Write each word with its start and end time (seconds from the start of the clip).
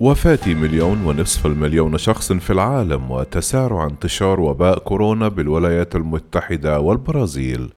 وفاة 0.00 0.54
مليون 0.54 1.04
ونصف 1.04 1.46
المليون 1.46 1.98
شخص 1.98 2.32
في 2.32 2.52
العالم 2.52 3.10
وتسارع 3.10 3.86
انتشار 3.86 4.40
وباء 4.40 4.78
كورونا 4.78 5.28
بالولايات 5.28 5.96
المتحدة 5.96 6.80
والبرازيل. 6.80 7.72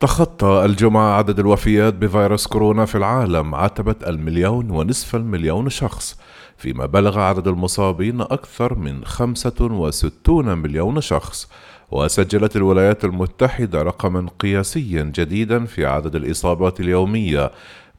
تخطى 0.00 0.62
الجمعة 0.64 1.12
عدد 1.18 1.38
الوفيات 1.38 1.94
بفيروس 1.94 2.46
كورونا 2.46 2.84
في 2.84 2.94
العالم 2.94 3.54
عتبة 3.54 3.94
المليون 4.06 4.70
ونصف 4.70 5.16
المليون 5.16 5.68
شخص 5.68 6.18
فيما 6.56 6.86
بلغ 6.86 7.18
عدد 7.18 7.48
المصابين 7.48 8.20
أكثر 8.20 8.74
من 8.74 9.04
65 9.04 10.58
مليون 10.58 11.00
شخص. 11.00 11.48
وسجلت 11.90 12.56
الولايات 12.56 13.04
المتحدة 13.04 13.82
رقما 13.82 14.26
قياسيا 14.38 15.02
جديدا 15.02 15.64
في 15.64 15.86
عدد 15.86 16.14
الإصابات 16.14 16.80
اليومية 16.80 17.50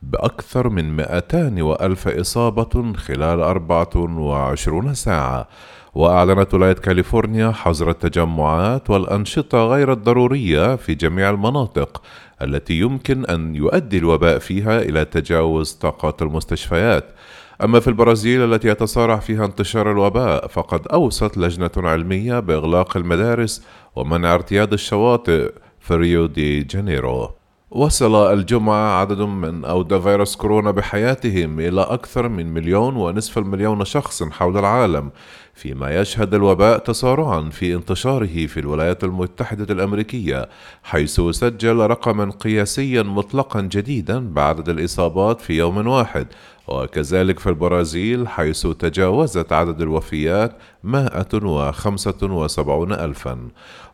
بأكثر 0.01 0.69
من 0.69 0.95
200 0.95 1.61
وألف 1.61 2.07
إصابة 2.07 2.93
خلال 2.93 3.39
24 3.39 4.93
ساعة. 4.93 5.47
وأعلنت 5.93 6.53
ولاية 6.53 6.73
كاليفورنيا 6.73 7.51
حظر 7.51 7.89
التجمعات 7.89 8.89
والأنشطة 8.89 9.67
غير 9.67 9.91
الضرورية 9.91 10.75
في 10.75 10.95
جميع 10.95 11.29
المناطق 11.29 12.01
التي 12.41 12.79
يمكن 12.79 13.25
أن 13.25 13.55
يؤدي 13.55 13.97
الوباء 13.97 14.39
فيها 14.39 14.81
إلى 14.81 15.05
تجاوز 15.05 15.71
طاقات 15.71 16.21
المستشفيات. 16.21 17.05
أما 17.63 17.79
في 17.79 17.87
البرازيل 17.87 18.53
التي 18.53 18.67
يتصارع 18.67 19.19
فيها 19.19 19.45
انتشار 19.45 19.91
الوباء 19.91 20.47
فقد 20.47 20.87
أوصت 20.87 21.37
لجنة 21.37 21.71
علمية 21.77 22.39
بإغلاق 22.39 22.97
المدارس 22.97 23.63
ومنع 23.95 24.33
ارتياد 24.33 24.73
الشواطئ 24.73 25.51
في 25.79 25.95
ريو 25.95 26.25
دي 26.25 26.63
جانيرو. 26.63 27.31
وصل 27.71 28.33
الجمعة 28.33 28.99
عدد 28.99 29.21
من 29.21 29.65
أودى 29.65 29.99
فيروس 29.99 30.35
كورونا 30.35 30.71
بحياتهم 30.71 31.59
إلى 31.59 31.81
أكثر 31.81 32.29
من 32.29 32.53
مليون 32.53 32.95
ونصف 32.95 33.37
المليون 33.37 33.85
شخص 33.85 34.23
حول 34.23 34.57
العالم. 34.57 35.11
فيما 35.59 35.99
يشهد 36.01 36.33
الوباء 36.33 36.77
تسارعا 36.77 37.49
في 37.49 37.75
انتشاره 37.75 38.45
في 38.47 38.59
الولايات 38.59 39.03
المتحدة 39.03 39.73
الأمريكية 39.73 40.49
حيث 40.83 41.21
سجل 41.21 41.77
رقما 41.77 42.31
قياسيا 42.31 43.03
مطلقا 43.03 43.61
جديدا 43.61 44.33
بعدد 44.33 44.69
الإصابات 44.69 45.41
في 45.41 45.53
يوم 45.57 45.87
واحد 45.87 46.27
وكذلك 46.69 47.39
في 47.39 47.49
البرازيل 47.49 48.27
حيث 48.27 48.67
تجاوزت 48.67 49.53
عدد 49.53 49.81
الوفيات 49.81 50.51
مائة 50.83 51.43
وخمسة 51.43 52.17
وسبعون 52.23 52.93
ألفا. 52.93 53.37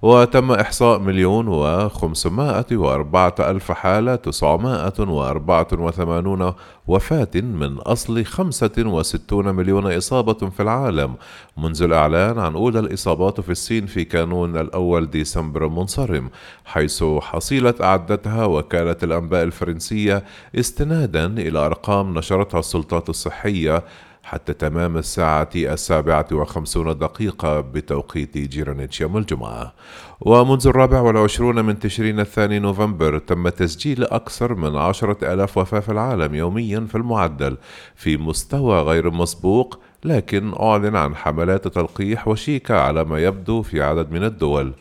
وتم 0.02 0.52
إحصاء 0.52 1.00
مليون 1.00 1.48
وخمسمائة 1.48 2.66
وأربعة 2.72 3.36
ألف 3.40 3.72
حالة 3.72 4.16
تسعمائة 4.16 4.94
وأربعة 5.00 5.68
وثمانون 5.74 6.54
وفاة 6.88 7.30
من 7.36 7.78
أصل 7.78 8.26
خمسة 8.26 8.72
وستون 8.78 9.56
مليون 9.56 9.92
إصابة 9.92 10.50
في 10.50 10.60
العالم 10.60 11.16
منذ 11.58 11.84
الإعلان 11.84 12.40
عن 12.40 12.56
أولى 12.56 12.80
الإصابات 12.80 13.42
في 13.42 13.52
الصين 13.52 13.86
في 13.86 14.04
كانون 14.06 14.58
الأول 14.58 15.10
ديسمبر 15.10 15.66
المنصرم 15.66 16.30
حيث 16.66 17.04
حصيلة 17.04 17.74
أعدتها 17.82 18.46
وكالة 18.46 18.98
الأنباء 19.04 19.44
الفرنسية 19.44 20.24
استنادا 20.56 21.26
إلى 21.26 21.60
أرقام 21.60 22.18
نشرتها 22.18 22.60
السلطات 22.60 23.10
الصحية 23.10 23.84
حتى 24.24 24.54
تمام 24.54 24.98
الساعة 24.98 25.50
السابعة 25.56 26.28
وخمسون 26.32 26.98
دقيقة 26.98 27.62
بتوقيت 27.62 28.38
جيرانيتش 28.38 29.02
يوم 29.02 29.18
الجمعة. 29.18 29.74
ومنذ 30.22 30.68
الرابع 30.68 31.02
والعشرون 31.02 31.66
من 31.66 31.80
تشرين 31.80 32.20
الثاني 32.20 32.60
نوفمبر 32.60 33.18
تم 33.18 33.50
تسجيل 33.50 34.04
أكثر 34.04 34.56
من 34.56 34.76
عشرة 34.76 35.34
ألاف 35.34 35.58
وفاة 35.58 35.80
في 35.80 35.92
العالم 35.92 36.36
يوميا 36.36 36.88
في 36.90 36.96
المعدل 36.96 37.58
في 37.96 38.18
مستوى 38.18 38.82
غير 38.82 39.12
مسبوق 39.12 39.80
لكن 40.06 40.54
أعلن 40.60 40.96
عن 40.96 41.16
حملات 41.16 41.68
تلقيح 41.68 42.28
وشيكة 42.28 42.80
على 42.80 43.04
ما 43.04 43.20
يبدو 43.20 43.62
في 43.62 43.82
عدد 43.82 44.12
من 44.12 44.24
الدول. 44.24 44.74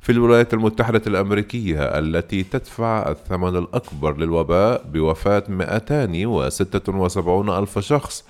في 0.00 0.12
الولايات 0.12 0.54
المتحدة 0.54 1.02
الأمريكية 1.06 1.82
التي 1.82 2.42
تدفع 2.42 3.10
الثمن 3.10 3.56
الأكبر 3.56 4.16
للوباء 4.16 4.84
بوفاة 4.92 5.42
276 5.48 7.50
ألف 7.50 7.78
شخص 7.78 8.24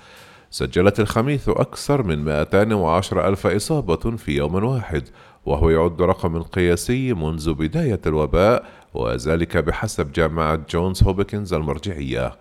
سجلت 0.49 0.99
الخميس 0.99 1.49
أكثر 1.49 2.03
من 2.03 2.23
210 2.23 3.27
ألف 3.27 3.47
إصابة 3.47 4.17
في 4.17 4.31
يوم 4.31 4.63
واحد 4.63 5.03
وهو 5.45 5.69
يعد 5.69 6.01
رقما 6.01 6.41
قياسي 6.41 7.13
منذ 7.13 7.53
بداية 7.53 7.99
الوباء 8.05 8.65
وذلك 8.93 9.57
بحسب 9.57 10.11
جامعة 10.11 10.59
جونز 10.69 11.03
هوبكنز 11.03 11.53
المرجعية. 11.53 12.31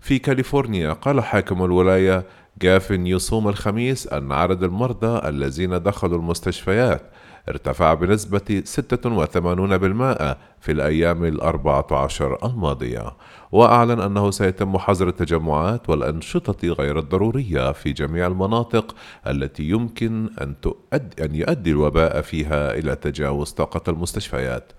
في 0.00 0.18
كاليفورنيا 0.18 0.92
قال 0.92 1.20
حاكم 1.20 1.64
الولاية 1.64 2.24
جافن 2.58 3.06
يصوم 3.06 3.48
الخميس 3.48 4.08
أن 4.08 4.32
عدد 4.32 4.62
المرضى 4.62 5.28
الذين 5.28 5.82
دخلوا 5.82 6.18
المستشفيات 6.18 7.02
ارتفع 7.48 7.94
بنسبة 7.94 8.62
86% 8.64 10.36
في 10.60 10.72
الأيام 10.72 11.24
الأربعة 11.24 11.86
عشر 11.92 12.38
الماضية. 12.44 13.16
وأعلن 13.52 14.00
أنه 14.00 14.30
سيتم 14.30 14.78
حظر 14.78 15.08
التجمعات 15.08 15.90
والأنشطة 15.90 16.68
غير 16.68 16.98
الضرورية 16.98 17.72
في 17.72 17.92
جميع 17.92 18.26
المناطق 18.26 18.94
التي 19.26 19.62
يمكن 19.62 20.30
أن, 20.40 20.60
تؤدي 20.60 21.24
أن 21.24 21.34
يؤدي 21.34 21.70
الوباء 21.70 22.20
فيها 22.20 22.74
إلى 22.74 22.96
تجاوز 22.96 23.50
طاقة 23.50 23.90
المستشفيات. 23.90 24.72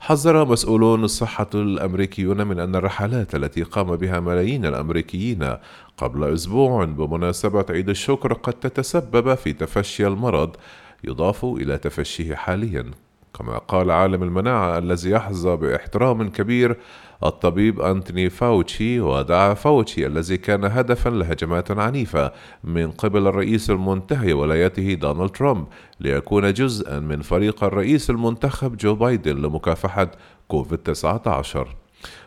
حذر 0.00 0.44
مسؤولون 0.44 1.04
الصحة 1.04 1.46
الأمريكيون 1.54 2.46
من 2.46 2.60
أن 2.60 2.76
الرحلات 2.76 3.34
التي 3.34 3.62
قام 3.62 3.96
بها 3.96 4.20
ملايين 4.20 4.66
الأمريكيين 4.66 5.56
قبل 5.96 6.24
أسبوع 6.34 6.84
بمناسبة 6.84 7.64
عيد 7.70 7.88
الشكر 7.88 8.32
قد 8.32 8.52
تتسبب 8.52 9.34
في 9.34 9.52
تفشي 9.52 10.06
المرض 10.06 10.56
يضاف 11.04 11.44
إلى 11.44 11.78
تفشيه 11.78 12.34
حاليا. 12.34 12.90
كما 13.38 13.58
قال 13.58 13.90
عالم 13.90 14.22
المناعة 14.22 14.78
الذي 14.78 15.10
يحظى 15.10 15.56
باحترام 15.56 16.28
كبير 16.30 16.76
الطبيب 17.24 17.80
أنتوني 17.80 18.30
فاوتشي 18.30 19.00
ودعا 19.00 19.54
فاوتشي 19.54 20.06
الذي 20.06 20.36
كان 20.36 20.64
هدفا 20.64 21.10
لهجمات 21.10 21.70
عنيفة 21.70 22.32
من 22.64 22.90
قبل 22.90 23.26
الرئيس 23.26 23.70
المنتهي 23.70 24.32
ولايته 24.32 24.94
دونالد 24.94 25.30
ترامب 25.30 25.66
ليكون 26.00 26.52
جزءا 26.52 26.98
من 26.98 27.22
فريق 27.22 27.64
الرئيس 27.64 28.10
المنتخب 28.10 28.76
جو 28.76 28.94
بايدن 28.94 29.36
لمكافحة 29.36 30.10
كوفيد 30.48 30.78
19 30.78 31.76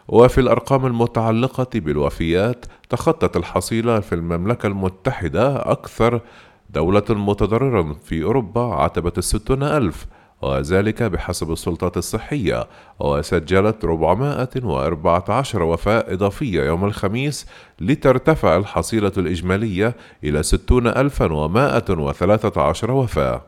وفي 0.08 0.42
الأرقام 0.42 0.86
المتعلقة 0.86 1.68
بالوفيات 1.76 2.66
تخطت 2.90 3.38
الحصيلة 3.38 4.00
في 4.00 4.16
المملكة 4.16 4.68
المتحدة 4.68 5.72
أكثر 5.72 6.22
دولة 6.70 7.04
متضررة 7.10 7.98
في 8.04 8.24
أوروبا 8.24 8.62
عتبة 8.62 9.14
الستون 9.18 9.64
ألف. 9.64 10.08
وذلك 10.42 11.04
بحسب 11.04 11.52
السلطات 11.52 11.98
الصحية 11.98 12.68
وسجلت 13.00 13.86
414 13.86 15.64
وفاة 15.64 16.14
إضافية 16.14 16.64
يوم 16.64 16.86
الخميس 16.86 17.48
لترتفع 17.80 18.58
الحصيلة 18.58 19.12
الإجمالية 19.18 19.96
إلى 20.24 20.44
60113 20.44 22.92
وفاة. 22.92 23.42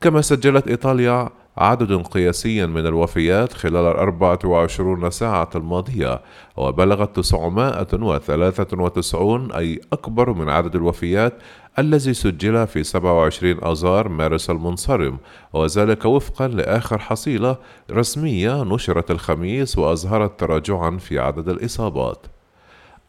كما 0.00 0.20
سجلت 0.20 0.68
إيطاليا 0.68 1.28
عدد 1.56 1.92
قياسي 1.92 2.66
من 2.66 2.86
الوفيات 2.86 3.52
خلال 3.52 3.76
الأربعة 3.76 4.38
وعشرون 4.44 5.10
ساعة 5.10 5.50
الماضية 5.54 6.20
وبلغت 6.56 7.16
993 7.16 9.52
أي 9.52 9.80
أكبر 9.92 10.32
من 10.32 10.48
عدد 10.48 10.74
الوفيات 10.74 11.34
الذي 11.78 12.14
سجل 12.14 12.66
في 12.66 12.84
27 12.84 13.64
آذار 13.64 14.08
مارس 14.08 14.50
المنصرم 14.50 15.18
وذلك 15.52 16.04
وفقا 16.04 16.48
لآخر 16.48 16.98
حصيلة 16.98 17.56
رسمية 17.90 18.62
نشرت 18.62 19.10
الخميس 19.10 19.78
وأظهرت 19.78 20.40
تراجعا 20.40 20.90
في 20.90 21.18
عدد 21.18 21.48
الإصابات. 21.48 22.26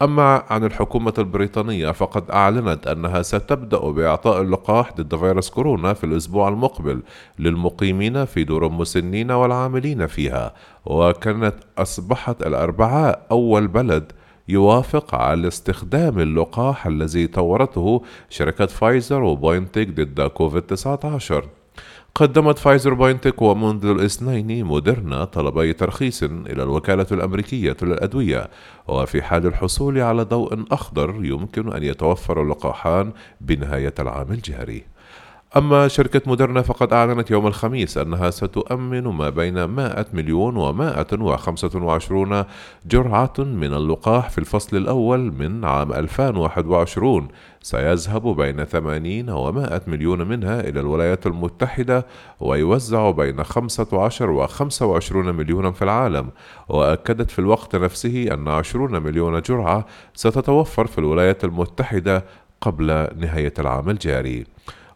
أما 0.02 0.42
عن 0.50 0.64
الحكومة 0.64 1.14
البريطانية 1.18 1.90
فقد 1.90 2.30
أعلنت 2.30 2.86
أنها 2.86 3.22
ستبدأ 3.22 3.78
بإعطاء 3.78 4.40
اللقاح 4.42 4.92
ضد 4.96 5.16
فيروس 5.16 5.50
كورونا 5.50 5.92
في 5.94 6.04
الأسبوع 6.04 6.48
المقبل 6.48 7.02
للمقيمين 7.38 8.24
في 8.24 8.44
دور 8.44 8.66
المسنين 8.66 9.30
والعاملين 9.30 10.06
فيها 10.06 10.54
وكانت 10.84 11.54
أصبحت 11.78 12.42
الأربعاء 12.46 13.26
أول 13.30 13.66
بلد 13.68 14.12
يوافق 14.48 15.14
على 15.14 15.48
استخدام 15.48 16.18
اللقاح 16.18 16.86
الذي 16.86 17.26
طورته 17.26 18.02
شركة 18.30 18.66
فايزر 18.66 19.22
وبايونتك 19.22 19.88
ضد 19.88 20.20
كوفيد 20.20 20.62
19 20.62 21.48
قدمت 22.14 22.58
فايزر 22.58 22.94
بايونتك 22.94 23.42
ومنذ 23.42 23.86
الاثنين 23.86 24.64
موديرنا 24.64 25.24
طلبي 25.24 25.72
ترخيص 25.72 26.22
إلى 26.22 26.62
الوكالة 26.62 27.06
الأمريكية 27.12 27.76
للأدوية 27.82 28.50
وفي 28.88 29.22
حال 29.22 29.46
الحصول 29.46 29.98
على 29.98 30.22
ضوء 30.22 30.64
أخضر 30.70 31.24
يمكن 31.24 31.72
أن 31.72 31.82
يتوفر 31.82 32.42
اللقاحان 32.42 33.12
بنهاية 33.40 33.94
العام 33.98 34.32
الجاري. 34.32 34.84
أما 35.56 35.88
شركة 35.88 36.20
مودرنا 36.26 36.62
فقد 36.62 36.92
أعلنت 36.92 37.30
يوم 37.30 37.46
الخميس 37.46 37.98
أنها 37.98 38.30
ستؤمن 38.30 39.02
ما 39.02 39.30
بين 39.30 39.64
100 39.64 40.06
مليون 40.12 40.56
و 40.56 40.72
125 40.72 42.44
جرعة 42.86 43.32
من 43.38 43.74
اللقاح 43.74 44.30
في 44.30 44.38
الفصل 44.38 44.76
الأول 44.76 45.20
من 45.20 45.64
عام 45.64 45.92
2021 45.92 47.28
سيذهب 47.62 48.36
بين 48.36 48.64
80 48.64 49.30
و 49.30 49.52
100 49.52 49.82
مليون 49.86 50.28
منها 50.28 50.60
إلى 50.60 50.80
الولايات 50.80 51.26
المتحدة 51.26 52.06
ويوزع 52.40 53.10
بين 53.10 53.44
15 53.44 54.30
و 54.30 54.46
25 54.46 55.34
مليونا 55.34 55.72
في 55.72 55.82
العالم. 55.82 56.30
وأكدت 56.68 57.30
في 57.30 57.38
الوقت 57.38 57.76
نفسه 57.76 58.28
أن 58.32 58.48
20 58.48 59.02
مليون 59.02 59.40
جرعة 59.40 59.86
ستتوفر 60.14 60.86
في 60.86 60.98
الولايات 60.98 61.44
المتحدة 61.44 62.24
قبل 62.60 63.08
نهاية 63.16 63.54
العام 63.58 63.90
الجاري. 63.90 64.46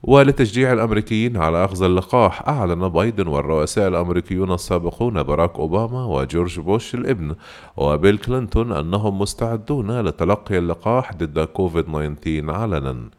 ولتشجيع 0.02 0.72
الأمريكيين 0.72 1.36
على 1.36 1.64
أخذ 1.64 1.82
اللقاح 1.82 2.48
أعلن 2.48 2.88
بايدن 2.88 3.26
والرؤساء 3.26 3.88
الأمريكيون 3.88 4.52
السابقون 4.52 5.22
باراك 5.22 5.56
أوباما 5.58 6.04
وجورج 6.04 6.60
بوش 6.60 6.94
الابن 6.94 7.34
وبيل 7.76 8.18
كلينتون 8.18 8.72
أنهم 8.72 9.18
مستعدون 9.18 10.00
لتلقي 10.00 10.58
اللقاح 10.58 11.12
ضد 11.12 11.40
كوفيد 11.40 11.84
19 11.84 12.50
علنا. 12.50 13.17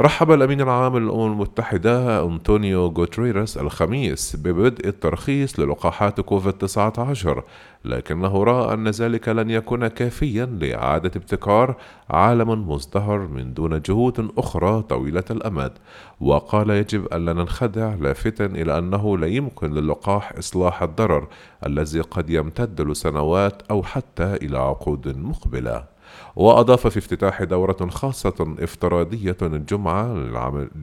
رحب 0.00 0.30
الأمين 0.30 0.60
العام 0.60 0.98
للأمم 0.98 1.32
المتحدة 1.32 2.24
أنطونيو 2.24 2.86
غوتريرس 2.86 3.58
الخميس 3.58 4.36
ببدء 4.36 4.88
الترخيص 4.88 5.60
للقاحات 5.60 6.20
كوفيد-19 6.20 7.42
لكنه 7.84 8.44
رأى 8.44 8.74
أن 8.74 8.88
ذلك 8.88 9.28
لن 9.28 9.50
يكون 9.50 9.88
كافيا 9.88 10.46
لإعادة 10.46 11.10
ابتكار 11.16 11.76
عالم 12.10 12.70
مزدهر 12.70 13.18
من 13.18 13.54
دون 13.54 13.80
جهود 13.80 14.30
أخرى 14.38 14.82
طويلة 14.82 15.24
الأمد. 15.30 15.72
وقال 16.20 16.70
يجب 16.70 17.04
ألا 17.12 17.32
ننخدع 17.32 17.94
لافتا 17.94 18.46
إلى 18.46 18.78
أنه 18.78 19.18
لا 19.18 19.26
يمكن 19.26 19.74
للقاح 19.74 20.32
إصلاح 20.38 20.82
الضرر 20.82 21.28
الذي 21.66 22.00
قد 22.00 22.30
يمتد 22.30 22.80
لسنوات 22.80 23.62
أو 23.70 23.82
حتى 23.82 24.34
إلى 24.34 24.58
عقود 24.58 25.16
مقبلة. 25.18 25.97
وأضاف 26.36 26.86
في 26.86 26.98
افتتاح 26.98 27.42
دورة 27.42 27.88
خاصة 27.90 28.54
افتراضية 28.58 29.36
الجمعة 29.42 30.14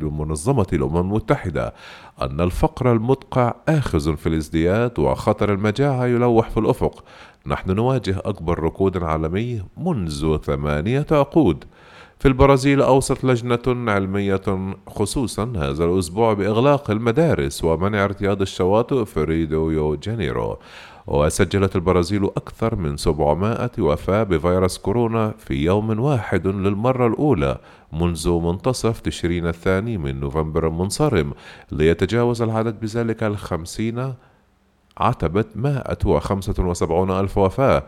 لمنظمة 0.01 0.67
الأمم 0.73 0.97
المتحدة 0.97 1.73
أن 2.21 2.41
الفقر 2.41 2.91
المدقع 2.91 3.53
آخذ 3.69 4.17
في 4.17 4.29
الازدياد 4.29 4.99
وخطر 4.99 5.53
المجاعة 5.53 6.05
يلوح 6.05 6.49
في 6.49 6.59
الأفق. 6.59 7.03
نحن 7.47 7.71
نواجه 7.71 8.21
أكبر 8.25 8.59
ركود 8.59 9.03
عالمي 9.03 9.63
منذ 9.77 10.37
ثمانية 10.37 11.05
عقود. 11.11 11.63
في 12.19 12.27
البرازيل 12.27 12.81
أوصت 12.81 13.23
لجنة 13.23 13.91
علمية 13.91 14.41
خصوصا 14.87 15.53
هذا 15.55 15.85
الأسبوع 15.85 16.33
بإغلاق 16.33 16.91
المدارس 16.91 17.63
ومنع 17.63 18.03
ارتياد 18.03 18.41
الشواطئ 18.41 19.05
في 19.05 19.23
ريو 19.23 19.95
جانيرو. 19.95 20.57
وسجلت 21.07 21.75
البرازيل 21.75 22.25
أكثر 22.25 22.75
من 22.75 22.97
700 22.97 23.69
وفاة 23.79 24.23
بفيروس 24.23 24.77
كورونا 24.77 25.33
في 25.37 25.53
يوم 25.53 25.99
واحد 25.99 26.47
للمرة 26.47 27.07
الأولى 27.07 27.57
منذ 27.93 28.29
منتصف 28.29 28.99
تشرين 28.99 29.47
الثاني 29.47 29.97
من 29.97 30.19
نوفمبر 30.19 30.67
المنصرم 30.67 31.33
ليتجاوز 31.71 32.41
العدد 32.41 32.79
بذلك 32.79 33.23
الخمسين 33.23 34.13
عتبت 34.97 35.47
175 35.55 37.11
ألف 37.11 37.37
وفاة. 37.37 37.83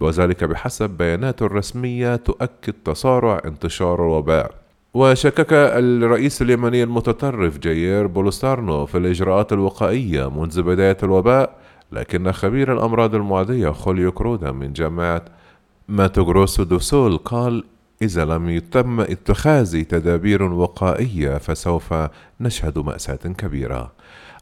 وذلك 0.00 0.44
بحسب 0.44 0.90
بيانات 0.90 1.42
رسمية 1.42 2.16
تؤكد 2.16 2.74
تسارع 2.84 3.40
انتشار 3.44 4.06
الوباء. 4.06 4.50
وشكك 4.94 5.52
الرئيس 5.52 6.42
اليمني 6.42 6.82
المتطرف 6.82 7.58
جاير 7.58 8.06
بولوستارنو 8.06 8.86
في 8.86 8.98
الإجراءات 8.98 9.52
الوقائية 9.52 10.30
منذ 10.30 10.62
بداية 10.62 10.96
الوباء 11.02 11.67
لكن 11.92 12.32
خبير 12.32 12.72
الأمراض 12.72 13.14
المعدية 13.14 13.70
خوليو 13.70 14.12
كرودا 14.12 14.52
من 14.52 14.72
جامعة 14.72 15.24
ماتو 15.88 16.22
غروسو 16.22 16.62
دو 16.62 16.78
سول 16.78 17.16
قال 17.16 17.64
إذا 18.02 18.24
لم 18.24 18.48
يتم 18.48 19.00
اتخاذ 19.00 19.82
تدابير 19.82 20.42
وقائية 20.42 21.38
فسوف 21.38 21.94
نشهد 22.40 22.78
مأساة 22.78 23.16
كبيرة. 23.16 23.92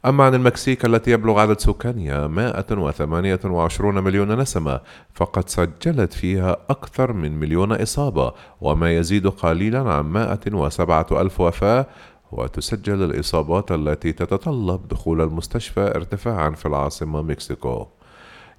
أما 0.05 0.23
عن 0.23 0.35
المكسيك 0.35 0.85
التي 0.85 1.11
يبلغ 1.11 1.39
عدد 1.39 1.59
سكانها 1.59 2.27
128 2.27 4.03
مليون 4.03 4.39
نسمة 4.39 4.81
فقد 5.13 5.49
سجلت 5.49 6.13
فيها 6.13 6.57
أكثر 6.69 7.13
من 7.13 7.39
مليون 7.39 7.71
إصابة 7.71 8.33
وما 8.61 8.97
يزيد 8.97 9.27
قليلا 9.27 9.79
عن 9.79 10.05
107 10.05 11.07
ألف 11.11 11.41
وفاة 11.41 11.87
وتسجل 12.31 13.03
الإصابات 13.03 13.71
التي 13.71 14.11
تتطلب 14.11 14.87
دخول 14.87 15.21
المستشفى 15.21 15.81
ارتفاعا 15.95 16.49
في 16.49 16.65
العاصمة 16.65 17.21
مكسيكو. 17.21 17.87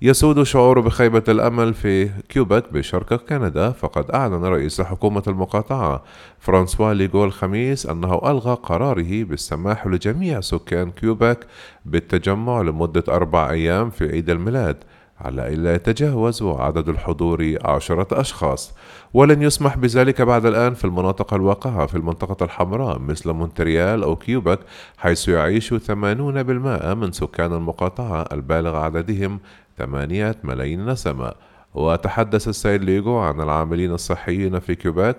يسود 0.02 0.42
شعور 0.42 0.80
بخيبة 0.80 1.22
الأمل 1.28 1.74
في 1.74 2.08
كيوبك 2.28 2.72
بشرق 2.72 3.14
كندا 3.14 3.70
فقد 3.70 4.10
أعلن 4.10 4.44
رئيس 4.44 4.80
حكومة 4.80 5.22
المقاطعة 5.26 6.02
فرانسوا 6.38 6.94
ليغو 6.94 7.24
الخميس 7.24 7.86
أنه 7.86 8.20
ألغى 8.24 8.54
قراره 8.54 9.24
بالسماح 9.24 9.86
لجميع 9.86 10.40
سكان 10.40 10.90
كيوبك 10.90 11.46
بالتجمع 11.84 12.62
لمدة 12.62 13.04
أربع 13.08 13.50
أيام 13.50 13.90
في 13.90 14.08
عيد 14.10 14.30
الميلاد 14.30 14.76
على 15.20 15.54
ألا 15.54 15.74
يتجاوز 15.74 16.42
عدد 16.42 16.88
الحضور 16.88 17.56
عشرة 17.64 18.20
أشخاص. 18.20 18.74
ولن 19.14 19.42
يسمح 19.42 19.76
بذلك 19.76 20.22
بعد 20.22 20.46
الآن 20.46 20.74
في 20.74 20.84
المناطق 20.84 21.34
الواقعة 21.34 21.86
في 21.86 21.94
المنطقة 21.94 22.44
الحمراء 22.44 22.98
مثل 22.98 23.32
مونتريال 23.32 24.02
أو 24.02 24.16
كيوبك 24.16 24.58
حيث 24.98 25.28
يعيش 25.28 25.74
80% 25.74 26.94
من 26.94 27.12
سكان 27.12 27.52
المقاطعة 27.52 28.24
البالغ 28.32 28.76
عددهم 28.76 29.40
ثمانية 29.78 30.36
ملايين 30.44 30.86
نسمة 30.86 31.32
وتحدث 31.74 32.48
السيد 32.48 32.84
ليغو 32.84 33.18
عن 33.18 33.40
العاملين 33.40 33.92
الصحيين 33.92 34.58
في 34.58 34.74
كيوباك 34.74 35.16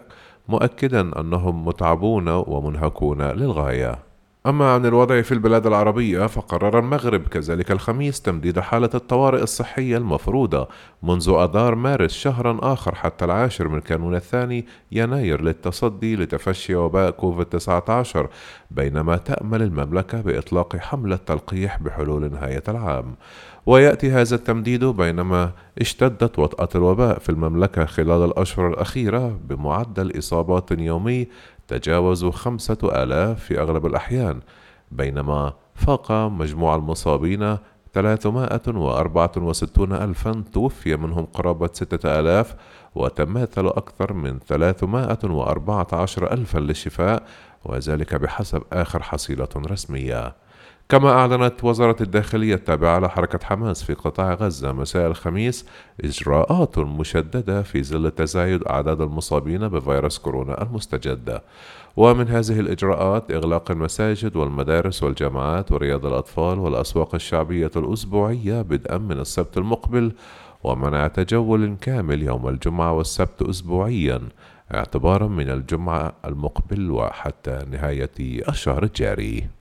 مؤكدا 0.47 1.19
أنهم 1.19 1.65
متعبون 1.65 2.27
ومنهكون 2.27 3.21
للغاية. 3.21 4.08
أما 4.47 4.73
عن 4.73 4.85
الوضع 4.85 5.21
في 5.21 5.31
البلاد 5.31 5.67
العربية 5.67 6.27
فقرر 6.27 6.79
المغرب 6.79 7.27
كذلك 7.27 7.71
الخميس 7.71 8.21
تمديد 8.21 8.59
حالة 8.59 8.89
الطوارئ 8.93 9.43
الصحية 9.43 9.97
المفروضة 9.97 10.67
منذ 11.03 11.29
أذار 11.29 11.75
مارس 11.75 12.11
شهرا 12.11 12.59
آخر 12.73 12.95
حتى 12.95 13.25
العاشر 13.25 13.67
من 13.67 13.79
كانون 13.79 14.15
الثاني 14.15 14.65
يناير 14.91 15.41
للتصدي 15.41 16.15
لتفشي 16.15 16.75
وباء 16.75 17.11
كوفيد-19 17.11 18.17
بينما 18.71 19.17
تأمل 19.17 19.61
المملكة 19.61 20.21
بإطلاق 20.21 20.75
حملة 20.75 21.15
تلقيح 21.15 21.79
بحلول 21.79 22.31
نهاية 22.31 22.63
العام. 22.67 23.15
ويأتي 23.65 24.11
هذا 24.11 24.35
التمديد 24.35 24.85
بينما 24.85 25.51
اشتدت 25.81 26.39
وطأة 26.39 26.69
الوباء 26.75 27.19
في 27.19 27.29
المملكة 27.29 27.85
خلال 27.85 28.25
الأشهر 28.25 28.67
الأخيرة 28.67 29.39
بمعدل 29.49 30.17
إصابات 30.17 30.71
يومي 30.71 31.27
تجاوز 31.69 32.25
خمسة 32.25 32.77
آلاف 32.83 33.43
في 33.43 33.61
أغلب 33.61 33.85
الأحيان 33.85 34.39
بينما 34.91 35.53
فاق 35.75 36.11
مجموع 36.11 36.75
المصابين 36.75 37.57
364 37.93 39.93
ألفا 39.93 40.43
توفي 40.53 40.95
منهم 40.95 41.25
قرابة 41.25 41.69
ستة 41.73 42.19
آلاف 42.19 42.55
وتماثل 42.95 43.67
أكثر 43.67 44.13
من 44.13 44.39
314 44.39 46.31
ألفا 46.31 46.59
للشفاء 46.59 47.23
وذلك 47.65 48.15
بحسب 48.15 48.63
آخر 48.73 49.03
حصيلة 49.03 49.49
رسمية. 49.57 50.35
كما 50.89 51.11
أعلنت 51.11 51.63
وزارة 51.63 51.95
الداخلية 52.01 52.55
التابعة 52.55 52.99
لحركة 52.99 53.39
حماس 53.43 53.83
في 53.83 53.93
قطاع 53.93 54.33
غزة 54.33 54.71
مساء 54.71 55.07
الخميس 55.07 55.65
إجراءات 56.03 56.79
مشددة 56.79 57.61
في 57.63 57.83
ظل 57.83 58.11
تزايد 58.11 58.63
أعداد 58.63 59.01
المصابين 59.01 59.67
بفيروس 59.67 60.17
كورونا 60.17 60.61
المستجد. 60.61 61.41
ومن 61.97 62.27
هذه 62.27 62.59
الإجراءات 62.59 63.31
إغلاق 63.31 63.71
المساجد 63.71 64.35
والمدارس 64.35 65.03
والجامعات 65.03 65.71
ورياض 65.71 66.05
الأطفال 66.05 66.59
والأسواق 66.59 67.15
الشعبية 67.15 67.71
الأسبوعية 67.75 68.61
بدءا 68.61 68.97
من 68.97 69.19
السبت 69.19 69.57
المقبل 69.57 70.11
ومنع 70.63 71.07
تجول 71.07 71.75
كامل 71.81 72.23
يوم 72.23 72.47
الجمعة 72.47 72.93
والسبت 72.93 73.41
أسبوعيا 73.41 74.21
اعتبارا 74.73 75.27
من 75.27 75.49
الجمعة 75.49 76.13
المقبل 76.25 76.91
وحتى 76.91 77.65
نهاية 77.71 78.11
الشهر 78.19 78.83
الجاري. 78.83 79.58